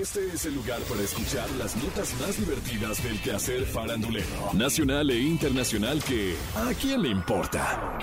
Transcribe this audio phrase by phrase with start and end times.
[0.00, 5.18] Este es el lugar para escuchar las notas más divertidas del quehacer farandulero, nacional e
[5.18, 7.96] internacional que ¿a quién le importa?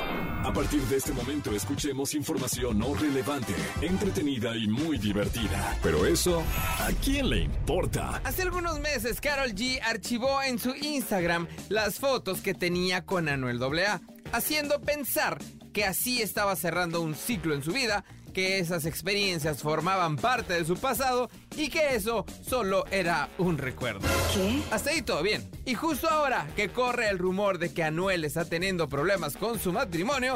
[0.43, 5.77] A partir de este momento escuchemos información no relevante, entretenida y muy divertida.
[5.83, 6.43] Pero eso,
[6.79, 8.21] ¿a quién le importa?
[8.23, 13.61] Hace algunos meses, Carol G archivó en su Instagram las fotos que tenía con Anuel
[13.61, 14.01] AA,
[14.31, 15.37] haciendo pensar
[15.73, 20.65] que así estaba cerrando un ciclo en su vida que esas experiencias formaban parte de
[20.65, 24.01] su pasado y que eso solo era un recuerdo.
[24.33, 24.61] ¿Qué?
[24.71, 25.47] Hasta ahí todo bien.
[25.65, 29.71] Y justo ahora que corre el rumor de que Anuel está teniendo problemas con su
[29.71, 30.35] matrimonio,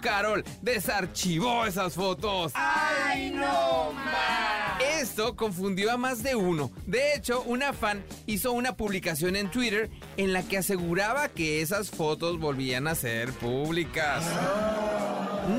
[0.00, 2.52] Carol desarchivó esas fotos.
[2.54, 4.33] ¡Ay, no, ma!
[5.04, 6.72] Esto confundió a más de uno.
[6.86, 11.90] De hecho, una fan hizo una publicación en Twitter en la que aseguraba que esas
[11.90, 14.24] fotos volvían a ser públicas.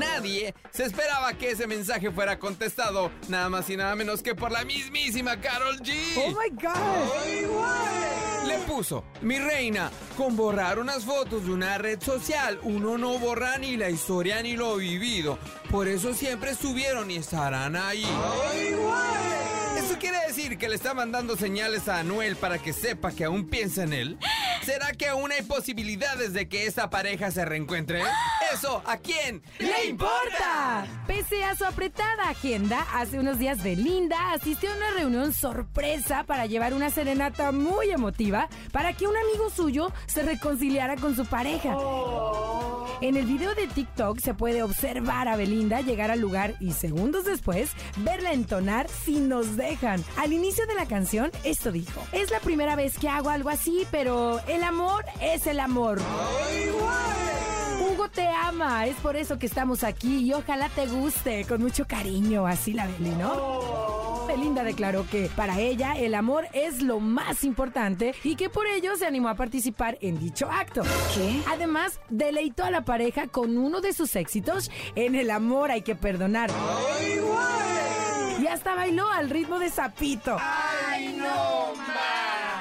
[0.00, 4.50] Nadie se esperaba que ese mensaje fuera contestado, nada más y nada menos que por
[4.50, 5.94] la mismísima Carol G.
[6.16, 8.48] Oh my God.
[8.48, 13.58] Le puso, mi reina, con borrar unas fotos de una red social, uno no borra
[13.58, 15.38] ni la historia ni lo vivido.
[15.70, 18.04] Por eso siempre estuvieron y estarán ahí.
[18.04, 18.76] ¿Eso quiere
[20.46, 23.92] decir que le está mandando señales a Anuel para que sepa que aún piensa en
[23.92, 24.18] él?
[24.62, 28.02] ¿Será que aún hay posibilidades de que esta pareja se reencuentre?
[28.52, 30.86] ¿Eso a quién ¡Le importa!
[31.06, 36.46] Pese a su apretada agenda, hace unos días Belinda asistió a una reunión sorpresa para
[36.46, 41.76] llevar una serenata muy emotiva para que un amigo suyo se reconciliara con su pareja.
[43.02, 47.26] En el video de TikTok se puede observar a Belinda llegar al lugar y segundos
[47.26, 50.02] después verla entonar si nos dejan.
[50.16, 53.86] Al inicio de la canción, esto dijo: Es la primera vez que hago algo así,
[53.90, 56.00] pero el amor es el amor.
[57.80, 61.86] Hugo te ama, es por eso que estamos aquí y ojalá te guste, con mucho
[61.86, 63.75] cariño, así la Beli, ¿no?
[64.36, 68.94] Belinda declaró que para ella el amor es lo más importante y que por ello
[68.94, 70.82] se animó a participar en dicho acto.
[71.14, 71.40] ¿Qué?
[71.50, 75.96] Además, deleitó a la pareja con uno de sus éxitos, En el amor hay que
[75.96, 76.50] perdonar.
[78.38, 80.36] Y hasta bailó al ritmo de Zapito.
[80.38, 82.15] ¡Ay, no, ma!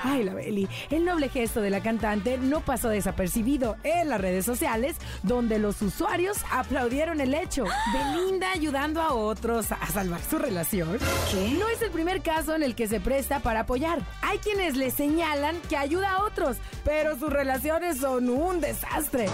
[0.07, 0.67] Ay, la Beli.
[0.91, 5.81] El noble gesto de la cantante no pasó desapercibido en las redes sociales, donde los
[5.81, 7.65] usuarios aplaudieron el hecho.
[7.91, 10.99] Belinda ayudando a otros a salvar su relación.
[11.31, 11.57] ¿Qué?
[11.59, 13.99] No es el primer caso en el que se presta para apoyar.
[14.21, 19.25] Hay quienes le señalan que ayuda a otros, pero sus relaciones son un desastre.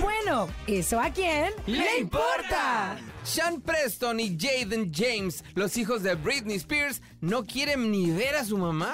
[0.00, 2.98] Bueno, ¿eso a quién ¡Le importa!
[3.22, 8.44] Sean Preston y Jaden James, los hijos de Britney Spears, no quieren ni ver a
[8.44, 8.92] su mamá.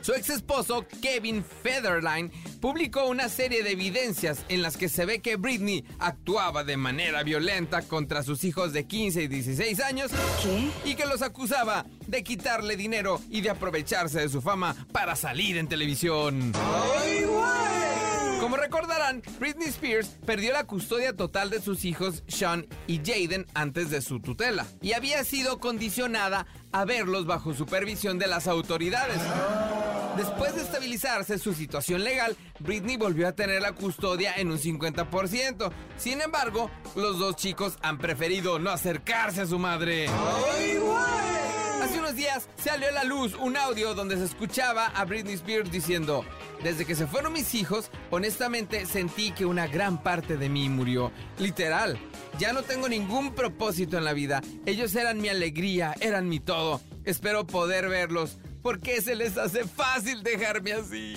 [0.00, 2.30] Su ex esposo, Kevin Federline,
[2.60, 7.24] publicó una serie de evidencias en las que se ve que Britney actuaba de manera
[7.24, 10.12] violenta contra sus hijos de 15 y 16 años
[10.42, 10.70] ¿Qué?
[10.90, 15.56] y que los acusaba de quitarle dinero y de aprovecharse de su fama para salir
[15.56, 16.52] en televisión.
[18.46, 23.90] Como recordarán, Britney Spears perdió la custodia total de sus hijos Sean y Jaden antes
[23.90, 29.20] de su tutela y había sido condicionada a verlos bajo supervisión de las autoridades.
[30.16, 35.72] Después de estabilizarse su situación legal, Britney volvió a tener la custodia en un 50%.
[35.96, 40.06] Sin embargo, los dos chicos han preferido no acercarse a su madre.
[41.82, 45.70] Hace unos días salió a la luz un audio donde se escuchaba a Britney Spears
[45.70, 46.24] diciendo,
[46.62, 51.12] desde que se fueron mis hijos, honestamente sentí que una gran parte de mí murió.
[51.38, 51.98] Literal,
[52.38, 54.42] ya no tengo ningún propósito en la vida.
[54.64, 56.80] Ellos eran mi alegría, eran mi todo.
[57.04, 58.38] Espero poder verlos.
[58.62, 61.16] ¿Por qué se les hace fácil dejarme así?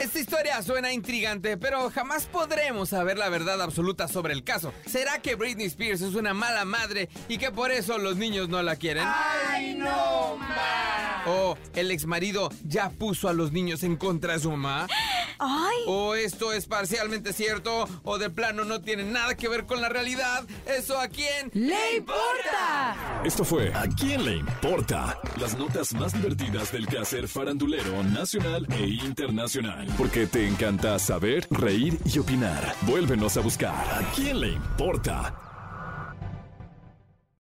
[0.00, 4.72] Esta historia suena intrigante, pero jamás podremos saber la verdad absoluta sobre el caso.
[4.86, 8.62] ¿Será que Britney Spears es una mala madre y que por eso los niños no
[8.62, 9.04] la quieren?
[9.06, 10.99] ¡Ay, no, ma!
[11.26, 14.86] ¿O el exmarido ya puso a los niños en contra de su mamá?
[15.38, 15.78] ¡Ay!
[15.86, 17.88] ¿O esto es parcialmente cierto?
[18.04, 20.44] ¿O de plano no tiene nada que ver con la realidad?
[20.66, 21.50] ¿Eso a quién?
[21.54, 23.22] ¡Le importa!
[23.24, 25.18] Esto fue ¿A quién le importa?
[25.40, 29.86] Las notas más divertidas del quehacer farandulero nacional e internacional.
[29.96, 32.74] Porque te encanta saber, reír y opinar.
[32.82, 35.49] Vuélvenos a buscar ¿A quién le importa?